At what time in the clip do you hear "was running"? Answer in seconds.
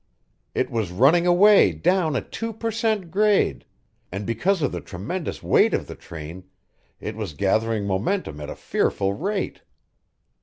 0.71-1.27